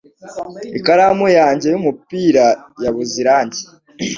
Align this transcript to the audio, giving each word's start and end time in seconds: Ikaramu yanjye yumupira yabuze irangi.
Ikaramu 0.77 1.25
yanjye 1.39 1.67
yumupira 1.69 2.45
yabuze 2.83 3.13
irangi. 3.21 3.61